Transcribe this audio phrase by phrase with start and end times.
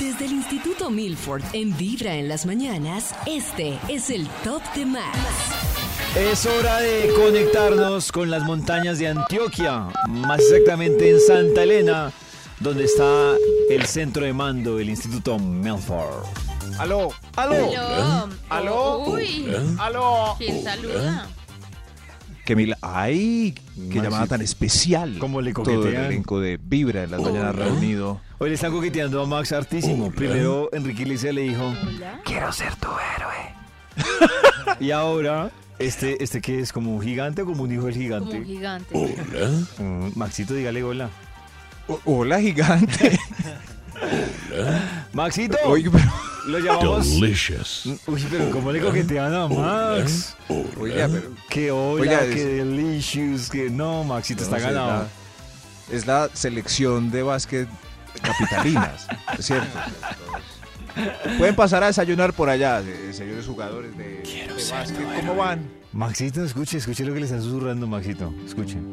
[0.00, 5.16] Desde el Instituto Milford en Vibra en las mañanas, este es el Top de Max.
[6.16, 12.12] Es hora de conectarnos con las montañas de Antioquia, más exactamente en Santa Elena,
[12.60, 13.34] donde está
[13.70, 16.24] el centro de mando del Instituto Milford.
[16.78, 17.54] Aló, ¡Aló!
[17.54, 18.28] Aló.
[18.48, 19.46] aló, Uy.
[19.78, 20.34] aló.
[20.38, 21.26] ¿Quién saluda?
[22.80, 23.52] ¡Ay!
[23.52, 24.00] ¡Qué Maxi.
[24.00, 25.16] llamada tan especial!
[25.18, 26.04] ¿Cómo le Todo el coquetean?
[26.06, 28.20] elenco de Vibra en las mañanas reunido.
[28.40, 30.10] Hoy le están coqueteando a Max hartísimo.
[30.12, 32.20] Primero Enrique Iglesias le dijo, Hola.
[32.24, 34.76] Quiero ser tu héroe.
[34.80, 38.30] y ahora, este, este que es como un gigante o como un hijo del Como
[38.30, 38.38] gigante.
[38.38, 38.94] un gigante.
[39.78, 41.10] Mm, Maxito, dígale hola.
[41.88, 43.18] O- hola, gigante.
[45.12, 46.04] Maxito, Oye, pero,
[46.46, 47.10] lo llamamos.
[47.20, 47.86] Delicious.
[48.06, 50.36] Uy, pero ¿cómo le coquetean a Max?
[50.78, 54.88] oiga, pero Que hola, es- delicious, que no, Maxito está no sé, ganado.
[55.02, 55.08] la-
[55.96, 57.66] es la selección de básquet
[58.20, 59.06] capitalinas,
[59.38, 59.78] es cierto.
[61.38, 65.20] Pueden pasar a desayunar por allá, eh, señores jugadores de, de básquet.
[65.20, 65.60] ¿Cómo van?
[65.92, 68.32] Maxito, escuche, escuche lo que le están susurrando, Maxito.
[68.46, 68.78] Escuche.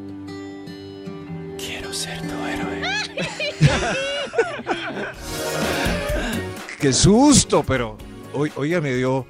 [6.79, 7.63] ¡Qué susto!
[7.65, 7.97] Pero,
[8.33, 9.25] oi- oiga, me dio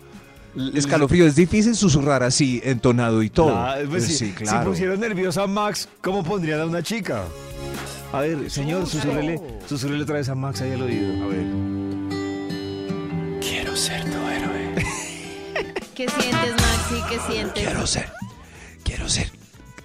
[0.73, 1.25] escalofrío.
[1.25, 3.55] Es difícil susurrar así, entonado y todo.
[3.55, 4.69] Ah, pues si, sí, si claro.
[4.71, 7.23] pusieron nerviosa a Max, ¿cómo pondrían a una chica?
[8.13, 11.23] A ver, señor, susurrele, susurrele otra vez a Max ahí al oído.
[11.23, 11.45] A ver.
[15.95, 16.95] ¿Qué sientes, Maxi?
[17.09, 17.63] ¿Qué sientes?
[17.63, 18.11] Quiero ser,
[18.83, 19.29] quiero ser.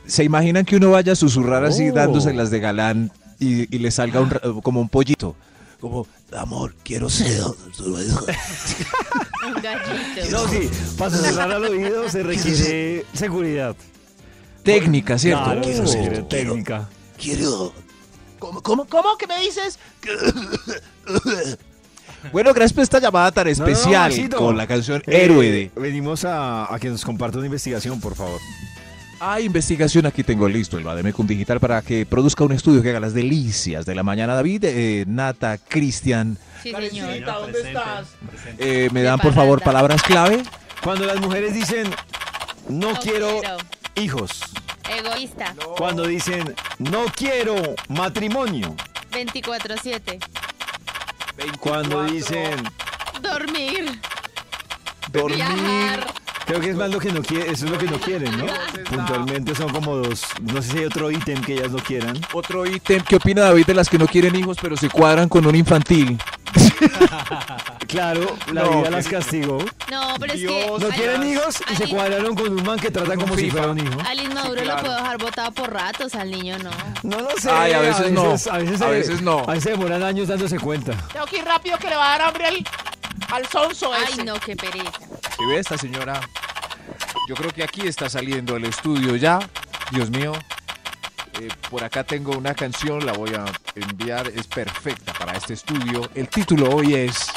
[0.06, 1.94] ¿Se imaginan que uno vaya a susurrar así, Oh.
[1.94, 5.34] dándose las de galán y, y le salga un ra- como un pollito?
[5.80, 7.40] Como, amor, quiero ser.
[7.42, 7.54] Un
[9.62, 10.30] gallito.
[10.30, 13.74] No, sí, para susurrar al oído se requiere seguridad.
[14.62, 15.44] Técnica, ¿cierto?
[15.44, 16.88] Claro, Quiero se ser, requiere técnica.
[17.16, 17.72] quiero.
[18.40, 19.78] ¿Cómo, cómo, cómo que me dices?
[22.32, 25.50] bueno, gracias por esta llamada tan No, no, no, especial con la canción Eh, Héroe
[25.50, 25.70] de...
[25.76, 28.40] Venimos a, a que nos comparta una investigación, por favor.
[29.20, 33.00] Ah, investigación, aquí tengo listo el Bademecum Digital para que produzca un estudio que haga
[33.00, 34.34] las delicias de la mañana.
[34.34, 37.24] David, eh, Nata, Cristian, Sí, señor.
[37.24, 38.08] ¿dónde estás?
[38.58, 40.42] eh, ¿me dan por favor palabras clave?
[40.82, 41.90] Cuando las mujeres dicen,
[42.70, 43.56] no, No quiero quiero.
[43.96, 44.40] hijos.
[44.88, 45.54] Egoísta.
[45.76, 47.54] Cuando dicen, no quiero
[47.88, 48.74] matrimonio.
[49.10, 50.18] 24-7.
[51.58, 52.62] Cuando dicen,
[53.22, 54.00] Dormir.
[55.12, 55.36] Dormir.
[55.36, 56.06] Viajar.
[56.46, 58.46] creo que es más lo que no quieren, eso es lo que no quieren, ¿no?
[58.90, 62.18] Puntualmente son como dos, no sé si hay otro ítem que ellas no quieran.
[62.32, 65.46] Otro ítem, ¿qué opina David de las que no quieren hijos pero se cuadran con
[65.46, 66.18] un infantil?
[67.90, 69.58] Claro, la No, vida que- las castigó.
[69.90, 70.46] No, pero es que.
[70.46, 73.42] Dios, No al- quieren hijos y se cuadraron con un man que trata como si
[73.44, 73.52] FIFA.
[73.56, 73.98] fuera un hijo.
[74.08, 74.76] Al inmaduro claro.
[74.76, 76.70] lo puedo dejar botado por ratos, al niño no.
[77.02, 77.50] No lo sé.
[77.50, 78.22] Ay, a veces no.
[78.22, 79.40] A veces, A se- veces no.
[79.40, 80.92] A veces se demoran años dándose cuenta.
[81.12, 82.64] Tengo que ir rápido que le va a dar hambre al,
[83.32, 84.24] al sonso Ay, ese.
[84.24, 84.92] no, qué pereza.
[85.36, 86.20] ¿Sí ve esta señora?
[87.28, 89.38] Yo creo que aquí está saliendo el estudio ya.
[89.90, 90.32] Dios mío.
[91.40, 94.28] Eh, por acá tengo una canción, la voy a enviar.
[94.28, 96.08] Es perfecta para este estudio.
[96.14, 97.28] El título hoy es...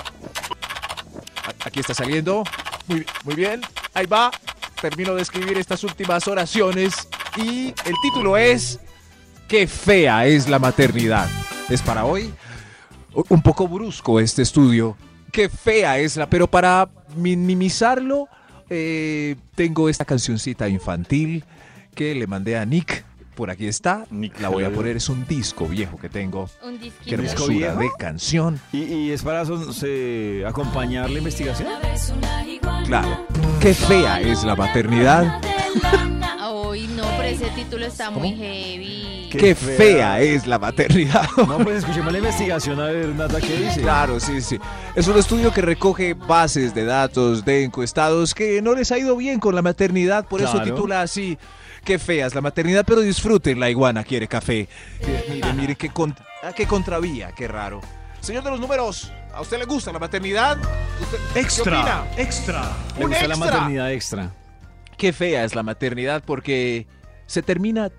[1.66, 2.44] Aquí está saliendo.
[2.88, 3.62] Muy, muy bien.
[3.94, 4.32] Ahí va.
[4.82, 7.08] Termino de escribir estas últimas oraciones.
[7.38, 8.80] Y el título es...
[9.48, 11.30] Qué fea es la maternidad.
[11.70, 12.34] Es para hoy.
[13.30, 14.98] Un poco brusco este estudio.
[15.32, 16.30] Qué fea es la...
[16.30, 18.28] Pero para minimizarlo,
[18.70, 21.44] eh, tengo esta cancioncita infantil
[21.94, 23.06] que le mandé a Nick.
[23.36, 24.06] Por aquí está.
[24.40, 24.96] La voy a poner.
[24.98, 26.50] Es un disco viejo que tengo.
[26.64, 26.86] Un Qué.
[26.86, 27.14] ¿Disco
[27.46, 27.80] hermosura viejo?
[27.80, 28.60] de canción.
[28.72, 31.68] ¿Y, y es para son- se- acompañar la investigación?
[32.86, 33.26] Claro.
[33.60, 35.42] Qué fea es la maternidad.
[36.40, 39.30] Ay, no, pero ese título está muy heavy.
[39.32, 39.78] Qué Qué, fea.
[39.78, 40.22] fea.
[40.22, 41.28] es la maternidad.
[41.48, 43.82] No, pues escuchemos la investigación a ver, Nata, ¿qué dice?
[43.82, 44.60] Claro, sí, sí.
[44.96, 49.16] Es un estudio que recoge bases de datos de encuestados que no les ha ido
[49.18, 51.38] bien con la maternidad, por eso titula así.
[51.84, 54.68] Qué fea es la maternidad, pero disfruten, la iguana quiere café.
[55.02, 57.82] Eh, mire, mire, qué, con- ah, qué contravía, qué raro.
[58.22, 60.58] Señor de los números, ¿a usted le gusta la maternidad?
[61.02, 62.06] ¿Usted- ¿Qué Extra, opina?
[62.18, 62.72] extra.
[62.98, 64.32] Le gusta la maternidad extra.
[64.98, 66.88] Qué fea es la maternidad porque
[67.26, 67.90] se termina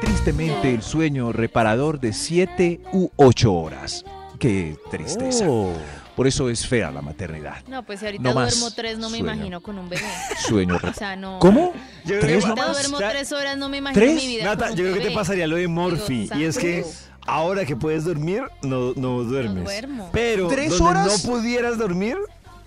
[0.00, 4.04] tristemente el sueño reparador de siete u ocho horas.
[4.38, 5.46] Qué tristeza.
[5.48, 5.72] Oh.
[6.16, 7.56] Por eso es fea la maternidad.
[7.68, 9.34] No, pues si ahorita No más duermo tres, no me sueño.
[9.34, 10.02] imagino con un bebé.
[10.48, 10.78] Sueño.
[10.82, 11.38] O sea, no.
[11.38, 11.72] ¿Cómo?
[12.04, 14.16] Yo creo ¿Tres que Ahorita duermo tres horas, no me imagino ¿Tres?
[14.16, 14.44] mi vida.
[14.44, 16.30] Nata, con un yo creo que te pasaría lo de Morphy.
[16.34, 16.84] Y es que
[17.26, 19.64] ahora que puedes dormir, no, no duermes.
[19.64, 20.08] duermo.
[20.12, 21.24] Pero ¿Tres donde horas?
[21.24, 22.16] no pudieras dormir,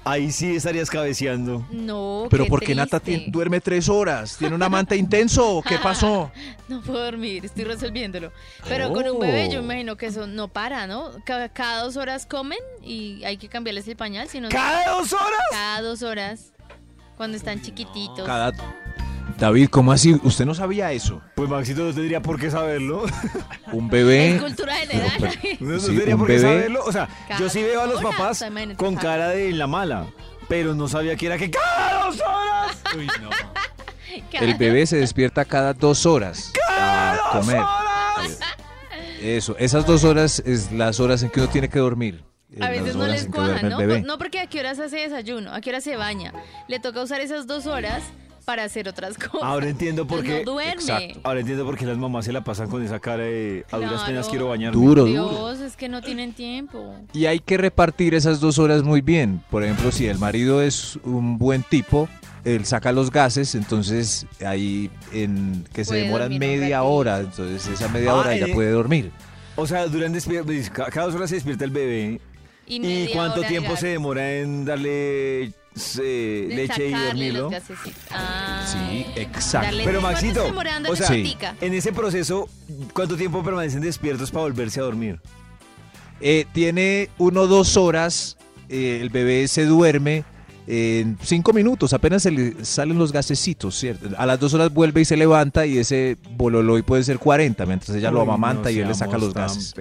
[0.10, 1.66] ahí sí estarías cabeceando.
[1.72, 3.26] No, Pero qué porque Nata triste.
[3.26, 4.38] ti- duerme tres horas.
[4.38, 5.62] ¿Tiene un amante intenso?
[5.68, 6.32] ¿Qué pasó?
[6.68, 8.32] No puedo dormir, estoy resolviéndolo.
[8.68, 9.64] Pero con un bebé yo Oh.
[9.64, 11.12] imagino que eso no para, ¿no?
[11.26, 15.12] Cada, cada dos horas comen y hay que cambiarles el pañal, si no ¿Cada dos
[15.14, 15.40] horas?
[15.52, 16.54] cada dos horas
[17.18, 18.26] cuando están chiquititos.
[18.26, 18.54] Cada...
[19.38, 20.20] David, ¿cómo así?
[20.24, 21.22] ¿Usted no sabía eso?
[21.36, 23.04] Pues Maxito no tendría por qué saberlo.
[23.72, 24.38] Un bebé...
[24.42, 25.38] cultura general.
[25.60, 26.48] No, no Sí, tendría un por qué bebé.
[26.56, 26.84] saberlo.
[26.86, 28.44] O sea, Cada yo sí veo a los papás
[28.76, 30.08] con cada- cara de la mala.
[30.48, 32.78] Pero no sabía que era que cada dos horas.
[32.98, 33.30] Uy, no.
[34.42, 37.60] El bebé se despierta cada dos horas a ¡Dos comer.
[37.62, 38.40] horas!
[39.22, 42.24] Eso, esas dos horas es las horas en que uno tiene que dormir.
[42.60, 43.80] A veces no les en cuaja, ¿no?
[44.00, 46.34] No porque a qué horas hace desayuno, a qué hora se baña.
[46.68, 48.02] Le toca usar esas dos horas
[48.45, 49.41] para hacer otras cosas.
[49.44, 50.45] Ahora entiendo por Entonces qué.
[50.45, 50.81] No duerme.
[50.81, 51.19] Exacto.
[51.24, 53.91] Ahora entiendo por qué las mamás se la pasan con esa cara de a duras
[53.94, 54.06] Claro.
[54.07, 54.80] penas quiero bañarme.
[54.81, 55.30] Duro, duro.
[55.30, 56.95] Dios, es que no tienen tiempo.
[57.13, 59.41] Y hay que repartir esas dos horas muy bien.
[59.50, 62.07] Por ejemplo, si el marido es un buen tipo,
[62.45, 67.88] él saca los gases, entonces ahí en que se Puede demoran media hora, entonces esa
[67.89, 69.12] media Ah, hora ya eh, puede dormir.
[69.56, 72.21] O sea, duran despier- ca- cada dos horas se despierta el bebé.
[72.65, 75.51] ¿Y, ¿Y, media cuánto tiempo se demora en darle
[76.01, 77.42] eh, leche y dormirlo?
[77.44, 78.04] los gasecitos?
[78.12, 78.66] Ah.
[78.66, 79.68] Sí, exacto.
[79.68, 81.38] Darle- Pero ¿Cuánto Maxito, o sea, Sí.
[81.62, 82.50] en ese proceso,
[82.94, 85.19] ¿cuánto tiempo permanecen despiertos para volverse a dormir?
[86.21, 88.38] Eh, tiene uno o dos horas,
[88.68, 90.25] eh, el bebé se duerme
[90.68, 94.10] en cinco minutos, apenas se le salen los gasecitos, ¿cierto?
[94.18, 97.95] A las dos horas vuelve y se levanta y ese bololoy puede ser 40, mientras
[97.98, 99.74] ella lo amamanta no y él le saca los gases.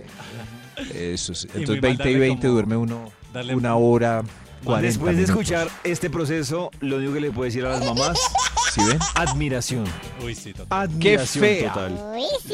[0.94, 1.48] Eso sí.
[1.54, 3.10] Entonces mal 20 y darle 20 como- duerme uno
[3.54, 5.30] una hora, 40 Después de minutos.
[5.30, 8.18] escuchar este proceso, lo único que le puedo decir a las mamás,
[8.74, 8.98] ¿Sí ven?
[9.14, 9.84] admiración.
[10.24, 10.88] Uy, sí, total.
[10.90, 11.72] Admiración fea.
[11.72, 11.98] total.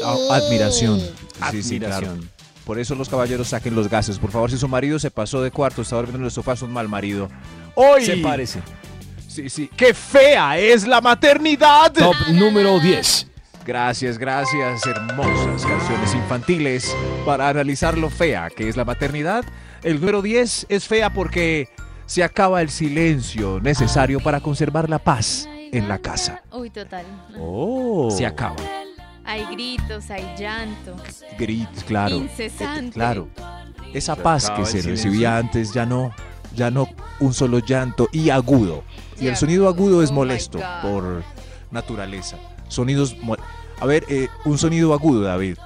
[0.03, 0.99] Ah, admiración.
[1.51, 1.95] Sí, sí, claro.
[2.07, 2.29] Admiración.
[2.65, 4.17] Por eso los caballeros saquen los gases.
[4.17, 6.61] Por favor, si su marido se pasó de cuarto, está durmiendo en el sofá, es
[6.63, 7.29] un mal marido.
[7.75, 8.05] ¡Hoy!
[8.05, 8.61] Se parece.
[9.27, 9.69] Sí, sí.
[9.75, 11.91] ¡Qué fea es la maternidad!
[11.93, 13.27] Top número 10.
[13.65, 14.85] Gracias, gracias.
[14.85, 19.43] Hermosas canciones infantiles para analizar lo fea que es la maternidad.
[19.83, 21.69] El número 10 es fea porque
[22.05, 26.41] se acaba el silencio necesario para conservar la paz en la casa.
[26.51, 27.05] Uy, total.
[27.39, 28.09] Oh.
[28.11, 28.55] Se acaba.
[29.23, 30.95] Hay gritos, hay llanto.
[31.37, 32.17] Gritos, claro.
[32.17, 32.93] Incesante.
[32.93, 33.27] Claro.
[33.93, 36.13] Esa Se paz que se recibía antes ya no,
[36.53, 36.87] ya no
[37.19, 38.83] un solo llanto y agudo.
[39.19, 41.23] Y el sonido agudo es oh molesto por
[41.71, 42.37] naturaleza.
[42.67, 43.15] Sonidos
[43.79, 45.57] A ver, eh, un sonido agudo, David.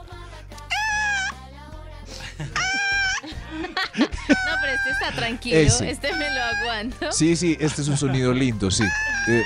[5.02, 5.58] Está tranquilo.
[5.58, 5.90] Ese.
[5.90, 7.12] Este me lo aguanto.
[7.12, 8.84] Sí, sí, este es un sonido lindo, sí.
[9.28, 9.44] Eh,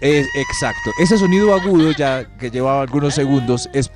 [0.00, 0.90] es- exacto.
[1.00, 3.90] Ese sonido agudo ya que llevaba algunos segundos es,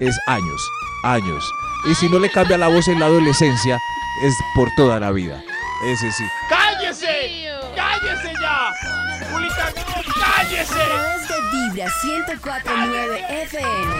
[0.00, 0.60] es años,
[1.04, 1.44] años.
[1.90, 3.78] Y si no le cambia la voz en la adolescencia,
[4.24, 5.40] es por toda la vida.
[5.86, 6.24] Ese sí.
[6.48, 7.46] ¡Cállese!
[7.76, 8.72] ¡Cállese ya!
[9.30, 9.72] ¡Julita,
[10.20, 10.74] cállese!
[10.74, 13.94] través de Vibra 1049 FM.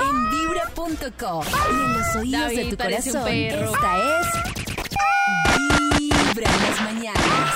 [0.00, 1.44] En vibra.com.
[1.44, 3.28] Y en los oídos David de tu corazón.
[3.28, 4.61] Esta es.
[6.34, 7.54] Vibra en las mañanas.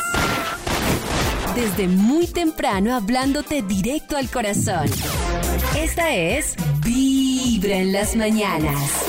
[1.55, 4.91] Desde muy temprano hablándote directo al corazón.
[5.75, 9.05] Esta es Vibra en las mañanas.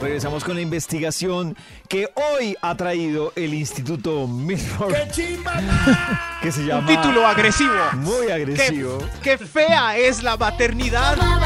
[0.00, 1.54] Regresamos con la investigación
[1.86, 4.94] que hoy ha traído el Instituto Milford.
[6.42, 6.80] que se llama...
[6.80, 7.74] Un título agresivo.
[7.94, 8.98] Muy agresivo.
[9.22, 11.18] ¡Qué fea es la maternidad!
[11.18, 11.38] Oiga,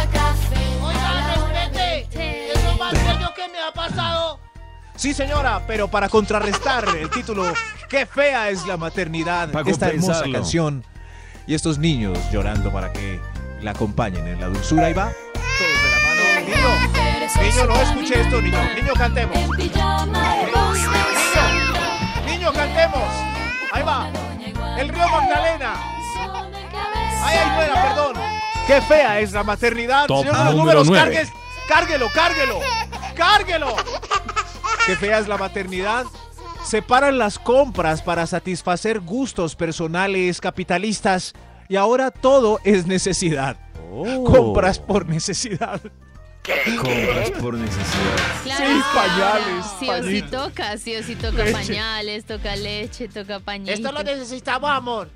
[1.48, 2.52] respete.
[2.52, 4.47] Es lo más serio que me ha pasado.
[4.98, 7.44] Sí, señora, pero para contrarrestar el título
[7.88, 9.48] ¡Qué fea es la maternidad!
[9.52, 10.84] Para esta hermosa canción
[11.46, 13.20] y estos niños llorando para que
[13.62, 14.86] la acompañen en la dulzura.
[14.86, 16.20] Ahí va, todos de la mano.
[16.48, 18.58] Niño, niño, no escuche esto, niño.
[18.74, 19.56] Niño, cantemos.
[19.56, 20.06] Niño,
[22.26, 23.12] niño, cantemos.
[23.70, 24.10] Ahí va.
[24.78, 25.74] El río Magdalena.
[27.22, 28.16] Ay, ay, fuera, perdón.
[28.66, 30.06] ¡Qué fea es la maternidad!
[30.06, 31.32] Top Señor de los número números, cargues,
[31.68, 32.60] cárguelo, cárguelo.
[33.14, 33.76] ¡Cárguelo!
[34.88, 36.06] ¡Qué fea es la maternidad!
[36.64, 41.34] Separan las compras para satisfacer gustos personales capitalistas
[41.68, 43.58] y ahora todo es necesidad.
[44.24, 45.78] Compras por necesidad.
[46.80, 48.16] Compras por necesidad.
[48.44, 51.52] Claro, Sí, pañales, Sí o sí toca, sí o sí toca Leche.
[51.52, 53.74] pañales, toca leche, toca pañitos.
[53.74, 55.10] Esto lo necesitamos, amor.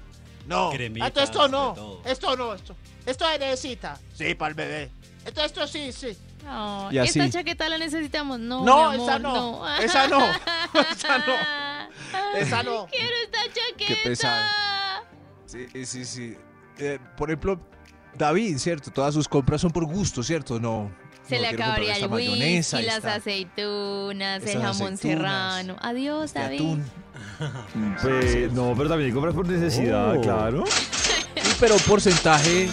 [0.46, 0.68] No.
[0.68, 2.00] Cremitas, Esto, esto no.
[2.04, 2.76] Esto no, esto.
[3.06, 3.98] Esto se necesita.
[4.12, 4.90] Sí, para el bebé.
[5.24, 6.14] Esto, esto sí, sí.
[6.90, 7.18] Y así.
[7.20, 8.38] esta chaqueta la necesitamos.
[8.40, 9.76] No, No, mi amor, esa no.
[9.78, 10.18] Esa no.
[10.90, 12.38] Esa no.
[12.38, 12.86] Esa no.
[12.86, 13.86] Quiero esta chaqueta.
[13.86, 14.42] Qué pesado.
[15.46, 16.36] Sí, sí, sí.
[16.78, 17.60] Eh, por ejemplo,
[18.16, 18.90] David, ¿cierto?
[18.90, 20.58] Todas sus compras son por gusto, ¿cierto?
[20.58, 20.90] No.
[21.28, 25.76] Se no le acabaría el mayonesa, whisky, las aceitunas, el jamón aceitunas, serrano.
[25.80, 26.56] Adiós, este David.
[26.60, 26.84] atún.
[28.02, 30.20] Pues, no, pero también compras por necesidad, Oh.
[30.20, 30.64] claro.
[30.66, 32.68] Sí, pero porcentaje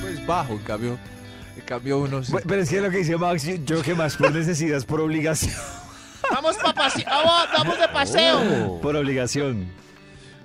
[0.00, 0.98] pues bajo, en cambio,
[1.58, 2.32] en cambio uno sí.
[2.46, 5.54] Pero es que lo que dice Max, yo- que más por necesidad es por obligación.
[6.30, 8.78] Vamos, pa pase- vamos, vamos de paseo.
[8.82, 9.66] Por obligación.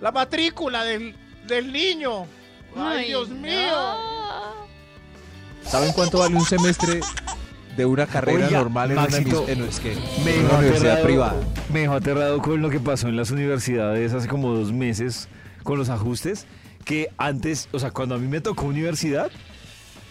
[0.01, 1.15] La matrícula del,
[1.47, 2.25] del niño.
[2.75, 3.35] Ay, Dios no.
[3.35, 3.77] mío.
[5.63, 6.99] ¿Saben cuánto vale un semestre
[7.77, 10.49] de una carrera Oiga, normal en una, Maxito, emis- en- es que, Me en dejó,
[10.49, 11.35] una universidad aterrado, privada?
[11.71, 15.27] me dejó aterrado con lo que pasó en las universidades hace como dos meses
[15.63, 16.45] con los ajustes,
[16.85, 19.31] que antes, o sea, cuando a mí me tocó universidad,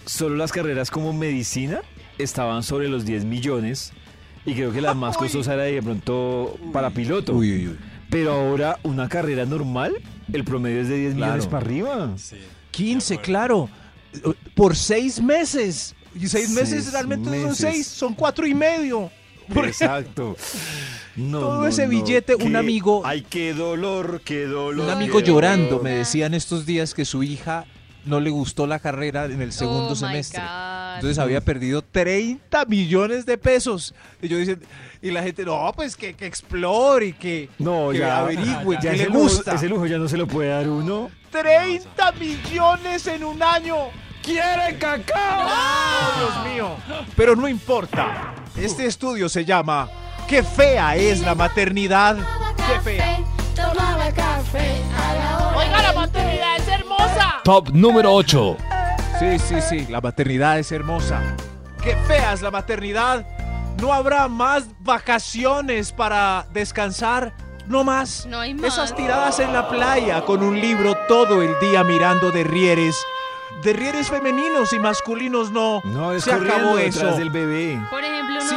[0.05, 1.81] solo las carreras como medicina
[2.19, 3.93] estaban sobre los 10 millones
[4.45, 7.35] y creo que la más costosa era de pronto para piloto.
[7.35, 7.77] Uy, uy, uy.
[8.11, 9.95] Pero ahora una carrera normal,
[10.33, 11.33] el promedio es de 10 Claro.
[11.33, 12.11] millones para arriba.
[12.71, 13.69] 15, claro.
[14.55, 15.95] Por seis meses.
[16.15, 17.59] Y seis Seis meses realmente no son meses.
[17.59, 19.11] seis, son cuatro y medio.
[19.55, 20.37] Exacto.
[21.15, 21.91] No, Todo no, ese no.
[21.91, 24.87] billete, un amigo- Ay, qué dolor, qué dolor.
[24.87, 25.27] un amigo dolor.
[25.29, 27.67] llorando me decía en estos días que su hija
[28.05, 30.43] no le gustó la carrera en el segundo Oh semestre.
[30.97, 33.95] Entonces había perdido 30 millones de pesos.
[34.21, 34.61] Y yo dicen,
[35.01, 38.19] y la gente, no, pues que, que explore y que, No, que ya.
[38.19, 39.55] averigüe, ya que le ese lujo- gusta.
[39.55, 41.11] ese lujo ya no se lo puede dar uno.
[41.31, 43.77] 30 millones en un año.
[44.23, 45.49] ¡Quiere cacao!
[45.49, 46.77] Oh, Dios mío.
[47.17, 48.35] Pero no importa.
[48.57, 49.89] Este estudio se llama
[50.29, 52.17] ¿Qué fea es la maternidad?
[52.57, 53.19] Qué fea.
[55.57, 56.12] Oiga, la maternidad es hermosa.
[57.45, 58.57] Top número 8.
[59.19, 61.21] Sí, sí, sí, la maternidad es hermosa.
[61.83, 63.27] ¡Qué fea es la maternidad!
[63.81, 67.33] ¿No habrá más vacaciones para descansar?
[67.67, 68.27] No más.
[68.27, 68.73] No hay más.
[68.75, 72.97] Esas tiradas en la playa con un libro todo el día mirando derrieres.
[73.63, 75.81] Derrieres femeninos y masculinos no.
[75.85, 77.13] No, es Se acabó eso.
[77.17, 77.81] del bebé.
[77.91, 78.57] Por ejemplo, uno Sí.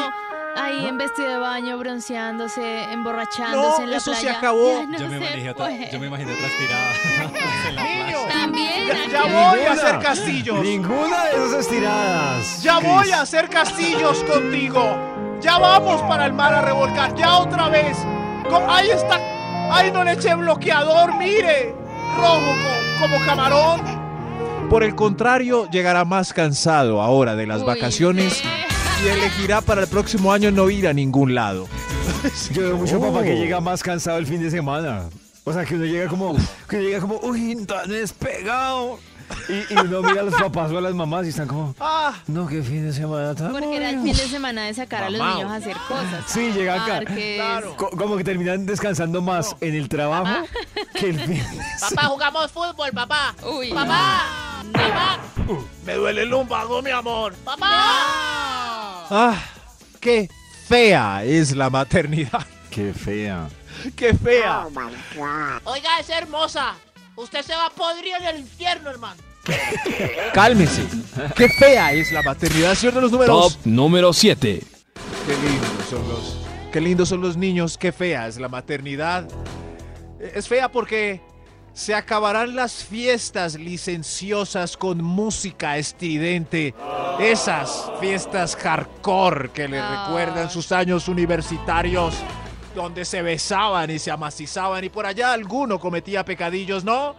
[0.56, 4.38] Ahí en vestido de baño, bronceándose, emborrachándose No, en la eso se playa.
[4.38, 4.80] acabó.
[4.80, 5.90] Ya no Yo me, se puede.
[5.92, 7.84] yo me imaginé playa.
[7.84, 8.18] Niño.
[8.30, 8.88] También.
[9.12, 10.60] Ya, voy a hacer castillos.
[10.62, 12.62] Ninguna de esas estiradas.
[12.64, 15.38] Ya voy a hacer castillos contigo.
[15.42, 17.14] Ya vamos para el mar a revolcar.
[17.16, 17.98] Ya otra vez.
[18.68, 19.20] Ahí está.
[19.72, 21.16] Ahí no le eché bloqueador.
[21.16, 21.76] Mire.
[22.18, 23.82] Rojo co- como camarón.
[24.70, 28.42] Por el contrario, llegará más cansado ahora de las Uy, vacaciones.
[29.04, 31.68] Y elegirá para el próximo año no ir a ningún lado.
[32.52, 33.02] Yo veo mucho Oh.
[33.02, 35.04] papá que llega más cansado el fin de semana.
[35.44, 36.36] O sea, que uno llega como,
[36.68, 39.00] que uno llega como, uy, tan despegado.
[39.50, 42.14] Y, y uno mira a los papás o a las mamás y están como, Ah.
[42.28, 44.14] no, qué fin de semana tan Porque era el bueno".
[44.14, 46.24] fin de semana de sacar a los niños a hacer cosas.
[46.28, 47.02] Sí, llega acá.
[47.06, 47.76] Claro.
[47.76, 50.46] Co- Como que terminan descansando más en el trabajo
[50.94, 53.36] que el fin de Papá, jugamos fútbol, papá.
[53.52, 54.22] Uy, Papá.
[54.72, 55.20] Papá.
[55.86, 57.34] Me duele el lumbago, mi amor.
[57.44, 58.75] Papá.
[59.10, 59.42] Ah,
[60.00, 60.30] qué
[60.68, 62.46] fea es la maternidad.
[62.70, 63.48] Qué fea.
[63.96, 64.68] Qué fea.
[65.64, 66.76] Oiga, es hermosa.
[67.16, 69.22] Usted se va a podrir en el infierno, hermano.
[70.34, 70.84] Cálmese.
[71.36, 73.60] Qué fea es la maternidad, de los Top números.
[73.64, 74.64] número 7.
[75.26, 76.38] Qué lindos son los.
[76.72, 77.78] Qué lindos son los niños.
[77.78, 79.28] Qué fea es la maternidad.
[80.20, 81.22] Es fea porque
[81.76, 86.74] se acabarán las fiestas licenciosas con música estridente.
[87.20, 90.06] Esas fiestas hardcore que le Ah.
[90.08, 92.16] recuerdan sus años universitarios,
[92.74, 97.14] donde se besaban y se amacizaban y por allá alguno cometía pecadillos, ¿no?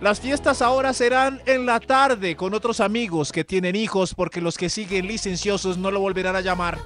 [0.00, 4.56] Las fiestas ahora serán en la tarde con otros amigos que tienen hijos porque los
[4.56, 6.78] que siguen licenciosos no lo volverán a llamar.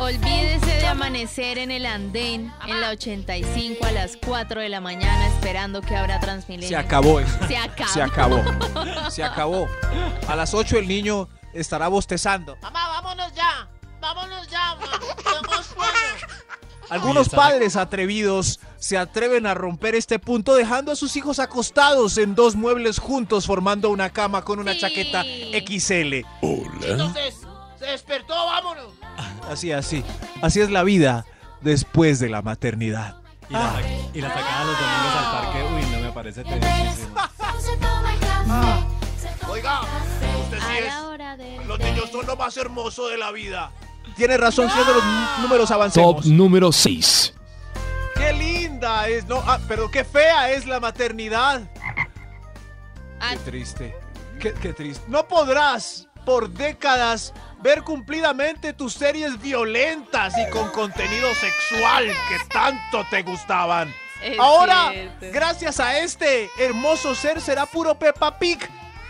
[0.00, 5.28] Olvídese de amanecer en el andén en la 85 a las 4 de la mañana
[5.28, 6.68] esperando que abra Transmilenio.
[6.68, 7.38] Se acabó eso.
[7.46, 7.92] Se acabó.
[7.92, 8.42] Se acabó.
[9.10, 9.68] Se acabó.
[10.28, 12.56] A las 8 el niño estará bostezando.
[12.60, 13.68] Mamá, vámonos ya.
[14.00, 15.00] Vámonos ya, mamá.
[16.90, 22.34] Algunos padres atrevidos se atreven a romper este punto dejando a sus hijos acostados en
[22.34, 24.80] dos muebles juntos formando una cama con una Sí.
[24.80, 26.26] chaqueta XL.
[26.42, 27.36] Entonces,
[27.78, 28.34] se despertó.
[29.50, 30.04] Así, así.
[30.42, 31.24] Así es la vida
[31.60, 33.16] después de la maternidad.
[33.48, 33.80] Y la,
[34.14, 37.08] y la sacada los domingos al parque, uy, no me parece tedioso.
[39.48, 39.80] Oiga,
[40.42, 41.66] usted sí es.
[41.66, 43.70] Los niños son lo más hermoso de la vida.
[44.16, 45.02] Tiene razón, siendo los
[45.42, 46.16] números avancemos.
[46.16, 47.34] Top número 6.
[48.16, 51.62] Qué linda es, no, ah, pero qué fea es la maternidad.
[53.20, 53.94] Ah, Qué triste,
[54.40, 55.04] qué, qué triste.
[55.08, 57.32] No podrás por décadas
[57.62, 63.92] ver cumplidamente tus series violentas y con contenido sexual que tanto te gustaban.
[64.22, 65.26] Es Ahora, cierto.
[65.32, 68.58] gracias a este hermoso ser, será puro Peppa Pig,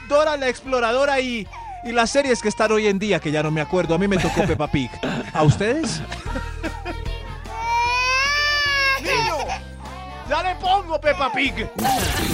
[0.09, 1.47] Dora la exploradora y,
[1.85, 3.95] y las series que están hoy en día, que ya no me acuerdo.
[3.95, 4.91] A mí me tocó Peppa Pig.
[5.33, 6.01] ¿A ustedes?
[10.29, 11.55] ¡Ya le pongo Peppa Pig!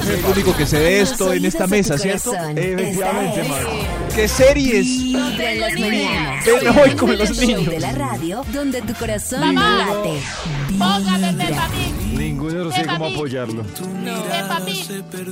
[0.08, 2.32] El único que se ve Los esto en esta de mesa, ¿cierto?
[2.34, 3.42] Efectivamente.
[4.14, 4.86] ¿Qué series?
[4.86, 6.44] Vibra en las mañanas.
[6.44, 7.66] Ven hoy con los niños.
[7.66, 10.20] de la radio donde tu corazón late.
[10.78, 11.32] Póngame.
[11.32, 12.18] Peppa Pig.
[12.18, 13.62] Ninguno no sé cómo apoyarlo.
[13.64, 14.86] Peppa Pig.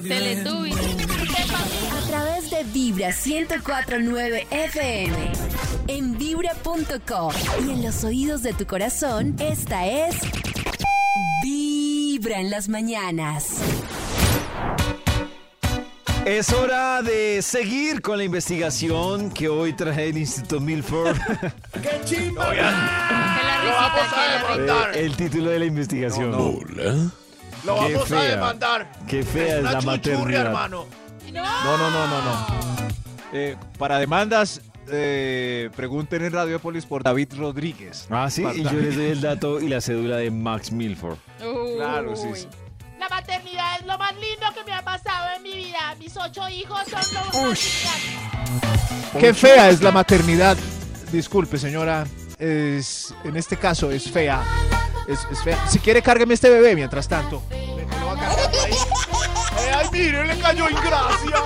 [0.09, 0.77] Teletubbies.
[0.77, 1.93] Peppa Pig.
[1.97, 5.17] A través de Vibra 1049 FM.
[5.87, 7.33] En vibra.com.
[7.67, 10.17] Y en los oídos de tu corazón, esta es.
[12.19, 13.59] Vibra en las mañanas.
[16.25, 21.17] Es hora de seguir con la investigación que hoy trae el Instituto Milford.
[21.81, 22.53] ¡Qué chimba!
[22.53, 24.97] La Lo vamos a demandar.
[24.97, 26.35] Eh, el título de la investigación.
[26.35, 26.95] Hola.
[27.65, 28.23] Lo Qué vamos a fea.
[28.23, 28.93] demandar.
[29.07, 30.47] Qué fea es la maternidad.
[30.47, 30.87] hermano.
[31.33, 32.47] No, no, no, no, no.
[33.33, 34.61] Eh, para demandas,
[34.91, 38.07] eh, pregunten en Radiopolis por David Rodríguez.
[38.11, 41.19] Ah, sí, y yo les doy el dato y la cédula de Max Milford.
[41.77, 42.47] Claro, sí.
[42.99, 45.95] La maternidad es lo más lindo que me ha pasado en mi vida.
[45.99, 49.13] Mis ocho hijos son lo más lindos.
[49.21, 50.57] Qué fea es la maternidad.
[51.13, 52.07] Disculpe, señora.
[52.39, 54.43] Es, en este caso es fea.
[55.09, 55.67] Es, es fea.
[55.69, 57.43] Si quiere, cárgueme este bebé mientras tanto.
[57.51, 58.73] Me- me lo va cargando ahí.
[59.75, 61.37] Ay, mire, le cayó ingracia.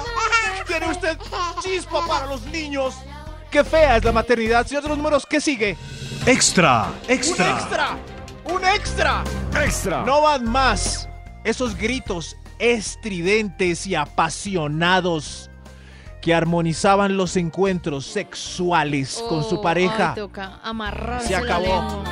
[0.66, 1.18] Tiene usted
[1.62, 2.94] chispa para los niños.
[3.52, 4.66] Qué fea es la maternidad.
[4.66, 5.76] Señor de los números, ¿qué sigue?
[6.26, 7.98] Extra, ¡Un extra!
[8.44, 9.24] ¡Un extra!
[9.62, 10.02] ¡Extra!
[10.04, 11.06] No van más
[11.44, 15.50] esos gritos estridentes y apasionados
[16.22, 20.10] que armonizaban los encuentros sexuales con su Oh, pareja.
[20.10, 22.04] ay, toca amarrarse Se acabó.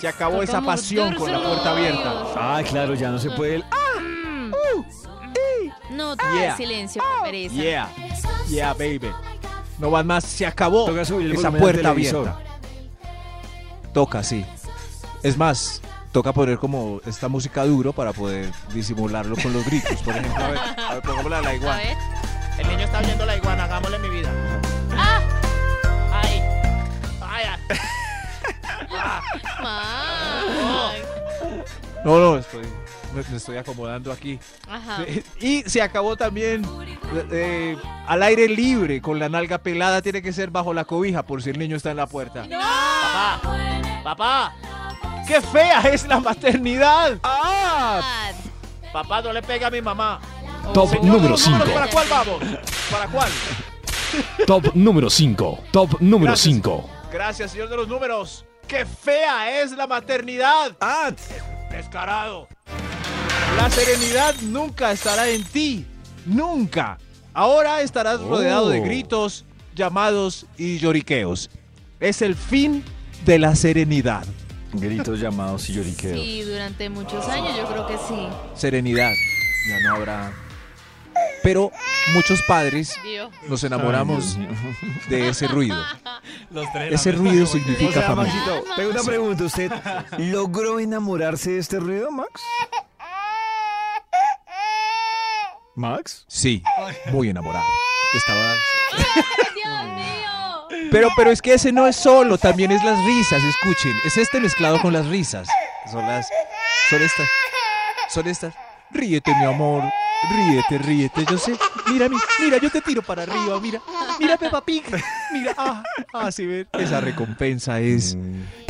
[0.00, 2.24] Se acabó Toca esa pasión con la puerta abierta.
[2.36, 3.56] Ah, claro, ya no se puede.
[3.56, 3.64] el-
[5.90, 6.56] No, toca Yeah.
[6.56, 7.54] silencio, qué pereza.
[7.54, 7.88] Yeah,
[8.48, 9.12] yeah, baby.
[9.80, 12.38] No van más, se acabó Toca subir el esa puerta abierta.
[13.94, 14.44] Toca, sí.
[15.22, 15.80] Es más,
[16.12, 20.00] toca poner como esta música duro para poder disimularlo con los gritos.
[20.02, 21.78] Por ejemplo, a ver, a ver, pongámosla a la A igual.
[21.78, 21.96] ver.
[22.58, 24.30] El niño está oyendo la iguana, hagámosle mi vida.
[24.96, 25.20] ¡Ah!
[26.12, 26.42] ¡Ay!
[27.22, 27.44] ¡Ay!
[27.48, 27.78] ay.
[29.62, 30.79] Max.
[32.04, 32.62] No, no, estoy,
[33.14, 34.38] me, me estoy acomodando aquí.
[34.68, 35.04] Ajá.
[35.38, 36.64] Y se acabó también
[37.30, 41.42] eh, al aire libre, con la nalga pelada, tiene que ser bajo la cobija por
[41.42, 42.46] si el niño está en la puerta.
[42.48, 43.40] ¡Papá!
[44.02, 44.54] ¡Papá!
[45.26, 47.18] ¡Qué fea es la maternidad!
[47.22, 48.30] ¡Ah!
[48.92, 50.20] Papá, no le pega a mi mamá.
[50.74, 51.74] Top Señor número los números, 5.
[51.74, 52.42] ¿Para cuál vamos?
[52.90, 53.30] ¿Para cuál?
[54.46, 55.64] Top número 5.
[55.70, 56.54] Top número Gracias.
[56.54, 56.90] 5.
[57.12, 58.44] Gracias, señor de los números.
[58.66, 60.76] ¡Qué fea es la maternidad!
[60.80, 61.10] ¡Ah!
[61.70, 62.48] Descarado.
[63.56, 65.86] La serenidad nunca estará en ti.
[66.26, 66.98] Nunca.
[67.32, 68.84] Ahora estarás rodeado de Oh.
[68.84, 71.50] gritos, llamados y lloriqueos.
[72.00, 72.82] Es el fin
[73.24, 74.24] de la serenidad.
[74.72, 76.18] Gritos, llamados y lloriqueos.
[76.20, 78.28] sí, durante muchos años yo creo que sí.
[78.54, 79.10] Serenidad.
[79.68, 80.32] Ya no habrá.
[81.42, 81.70] Pero
[82.12, 82.94] muchos padres
[83.48, 84.38] nos enamoramos
[85.08, 85.82] de ese ruido.
[86.90, 88.34] Ese ruido O significa sea, familia.
[88.34, 89.44] Maxito, tengo una pregunta.
[89.44, 89.72] ¿Usted
[90.18, 92.40] logró enamorarse de este ruido, Max?
[95.74, 96.24] ¿Max?
[96.28, 96.62] Sí,
[97.10, 97.64] muy enamorado.
[98.14, 98.54] Estaba.
[100.90, 103.92] Pero, pero es que ese no es solo, también es las risas, escuchen.
[104.04, 105.48] Es este mezclado con las risas.
[105.90, 106.28] Son las.
[106.90, 107.28] Son estas.
[108.08, 108.54] Son estas.
[108.90, 109.84] Ríete, mi amor.
[110.28, 111.24] Ríete, ríete.
[111.30, 111.56] Yo sé.
[111.86, 113.58] Mira, mi- mira, yo te tiro para arriba.
[113.60, 113.80] Mira,
[114.18, 114.84] mira, Peppa Pig.
[115.32, 116.68] Mira, ah, ah, sí, ven.
[116.74, 118.16] Esa recompensa es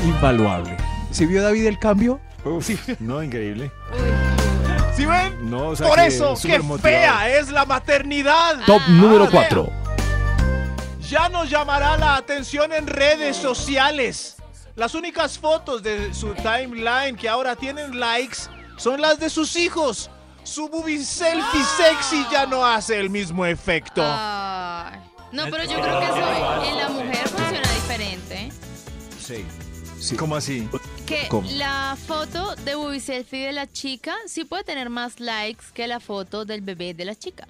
[0.05, 0.77] invaluable.
[1.11, 2.21] ¿Sí vio David el cambio?
[2.45, 3.71] Uf, no, increíble.
[4.97, 5.51] ¿Sí ven?
[5.51, 6.81] No, o sea Por que eso, qué motivado.
[6.83, 8.61] fea es la maternidad.
[8.67, 9.31] Top Ah, número vea.
[9.49, 9.71] 4.
[11.09, 14.37] Ya nos llamará la atención en redes sociales.
[14.77, 18.39] Las únicas fotos de su timeline que ahora tienen likes
[18.77, 20.11] son las de sus hijos.
[20.45, 24.03] Su movie selfie sexy ya no hace el mismo efecto.
[24.05, 24.99] Ay.
[25.33, 28.53] No, pero yo creo que eso en la mujer funciona diferente.
[29.21, 29.45] Sí.
[30.01, 30.17] sí.
[30.17, 30.69] ¿Cómo así?
[31.07, 31.49] Que ¿Cómo?
[31.53, 36.01] la foto de booby selfie de la chica sí puede tener más likes que la
[36.01, 37.47] foto del bebé de la chica.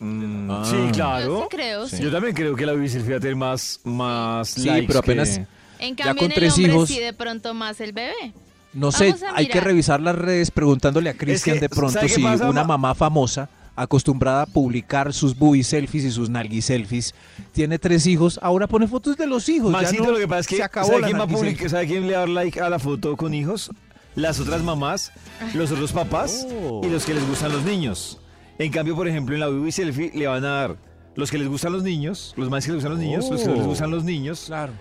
[0.00, 0.64] Mm, Ah.
[0.64, 1.40] Sí, Yo claro.
[1.42, 1.98] sí creo, sí.
[2.00, 5.10] Yo también creo que la bici va a tener más, más Sí, likes pero que-
[5.12, 5.40] apenas-
[5.80, 8.32] En Ya cambio, con en tres el hombre hijos- sí de pronto más el bebé.
[8.78, 12.14] No sé, hay que revisar las redes preguntándole a Cristian que, de pronto ¿sabe qué
[12.14, 12.76] si pasa, una ma?
[12.78, 17.14] mamá famosa acostumbrada a publicar sus booby selfies y sus nalgui selfies
[17.52, 19.70] tiene tres hijos, ahora pone fotos de los hijos.
[19.72, 21.26] ya Maxito, no- lo que pasa es que se acabó ¿sabe la quién, va a
[21.26, 21.68] nalgui publicar- selfie.
[21.70, 23.70] ¿sabe quién le va a dar like a la foto con hijos?
[24.16, 25.12] las otras mamás,
[25.54, 26.80] los otros papás Oh.
[26.84, 28.18] y los que les gustan los niños.
[28.58, 30.76] En cambio, por ejemplo, en la Baby Selfie le van a dar
[31.14, 33.46] los que les gustan los niños, los más que les gustan los niños, los que
[33.46, 33.68] no les Oh.
[33.68, 34.72] gustan los niños, Claro.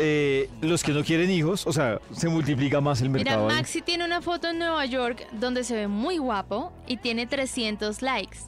[0.00, 3.48] Eh, los que no quieren hijos, o sea, se multiplica más el Mira, mercado.
[3.48, 3.56] ahí.
[3.56, 8.02] Maxi tiene una foto en Nueva York donde se ve muy guapo y tiene 300
[8.02, 8.38] likes.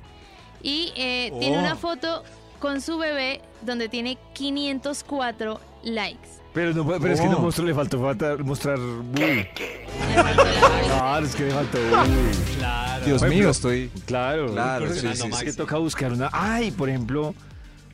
[0.62, 1.60] Y eh, tiene Oh.
[1.60, 2.22] una foto
[2.58, 6.28] con su bebé donde tiene 504 likes.
[6.52, 7.42] Pero, no, puede- pero es que no Oh.
[7.42, 9.14] mostró, le faltó falta- mostrar bull.
[9.20, 9.46] Le
[10.14, 10.84] faltó la Barbie.
[10.88, 12.56] Claro, es que le faltó bull.
[12.58, 13.04] Claro.
[13.06, 13.90] Dios mío, estoy.
[14.04, 15.56] Claro, Claro, sí, es sí, que sí.
[15.56, 16.28] toca buscar una.
[16.32, 17.34] Ay, por ejemplo.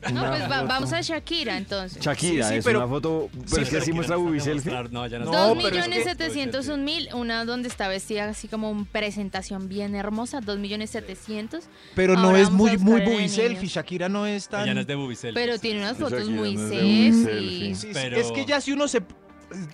[0.13, 0.67] No, una pues va- foto.
[0.67, 2.01] vamos a Shakira entonces.
[2.01, 3.29] Shakira, Sí, sí, es pero- una foto.
[3.49, 4.71] Pero es que así muestra Bubi selfie.
[4.91, 5.25] No, ya no.
[5.25, 8.69] No, Dos pero es millones que- setecientos un mil, una donde está vestida así como
[8.71, 13.07] en presentación bien hermosa, dos millones setecientos, Pero no Ahora es vamos a muy, buscar
[13.09, 13.67] muy el selfie.
[13.69, 14.65] Shakira no es tan.
[14.67, 15.33] Ya no es de Bubicel.
[15.33, 17.23] pero tiene unas fotos Shakira muy no es de movie sexy.
[17.25, 17.75] selfie.
[17.75, 19.01] Sí, sí, Pero- Es que ya si uno se...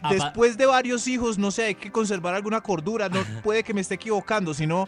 [0.04, 3.10] Apa- Después de varios hijos, no sé, hay que conservar alguna cordura.
[3.10, 4.88] No puede que me esté equivocando, sino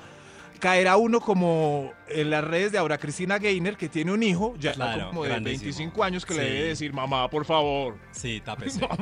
[0.55, 4.73] caerá uno como en las redes de Aura Cristina Gainer, que tiene un hijo, ya
[4.73, 5.63] Claro, como de grandísimo.
[5.63, 6.51] 25 años, que le Sí.
[6.53, 7.97] debe decir, mamá, por favor.
[8.11, 8.83] Sí, tápese.
[8.85, 8.97] A ver,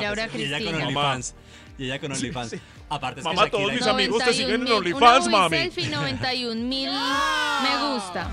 [0.00, 0.06] tápese.
[0.06, 0.78] ahora Y ella con Cristina.
[0.86, 1.34] OnlyFans.
[1.78, 2.50] Y ella con OnlyFans.
[2.50, 2.60] sí.
[2.90, 5.56] Aparte es Mamá, que todos mis amigos te siguen en 91.000, OnlyFans, una mami.
[5.58, 8.30] selfie, 91 mil me gusta.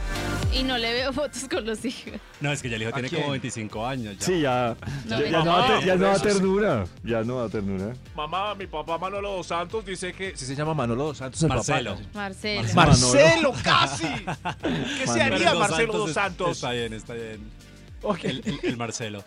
[0.53, 2.13] Y no le veo fotos con los hijos.
[2.39, 3.21] No, es que ya el hijo ¿A tiene quién?
[3.21, 4.17] como 25 años.
[4.17, 4.25] Ya.
[4.25, 4.77] Sí, ya.
[5.05, 6.85] No, ya, ya no, da, ya no da ternura.
[7.03, 7.93] Ya no da ternura.
[8.15, 10.35] Mamá, mi papá Manolo dos Santos dice que...
[10.37, 11.95] Sí se llama Manolo dos Santos el Marcelo.
[11.95, 12.09] papá.
[12.13, 12.63] Marcelo.
[12.73, 14.07] Marcelo, casi.
[14.99, 16.51] ¿Qué se haría Marcelo dos Santos?
[16.51, 17.39] Está bien, está bien.
[18.01, 18.23] Ok.
[18.23, 19.23] El, el- el Marcelo.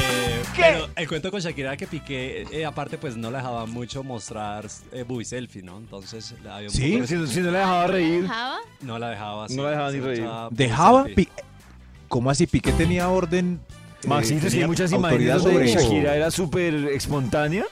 [0.00, 0.62] Eh, ¿Qué?
[0.62, 4.66] Pero el cuento con Shakira que Piqué, eh, aparte, pues no la dejaba mucho mostrar
[4.92, 5.78] eh, booby selfie, ¿no?
[5.78, 6.92] Entonces había un ¿Sí?
[6.94, 8.22] Pero si, si no la dejaba reír.
[8.22, 8.56] ¿Dejaba?
[8.58, 9.56] poco- no la dejaba así.
[9.56, 10.18] No la dejaba ni se reír.
[10.20, 11.04] echaba booby ¿Dejaba?
[11.04, 11.24] selfie.
[11.26, 11.30] Pi-
[12.08, 12.46] ¿Cómo así?
[12.46, 13.60] ¿Piqué tenía orden?
[14.02, 15.80] eh, Maxito, tenía hay muchas autoridad imágenes donde sobre eso?
[15.94, 17.64] Shakira era súper espontánea